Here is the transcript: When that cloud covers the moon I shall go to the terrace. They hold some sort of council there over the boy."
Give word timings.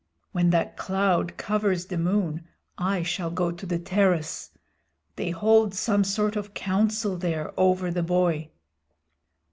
When 0.31 0.49
that 0.49 0.77
cloud 0.77 1.37
covers 1.37 1.85
the 1.85 1.97
moon 1.99 2.47
I 2.75 3.03
shall 3.03 3.29
go 3.29 3.51
to 3.51 3.65
the 3.67 3.77
terrace. 3.77 4.49
They 5.15 5.29
hold 5.29 5.75
some 5.75 6.03
sort 6.03 6.35
of 6.35 6.55
council 6.55 7.17
there 7.17 7.53
over 7.55 7.91
the 7.91 8.01
boy." 8.01 8.49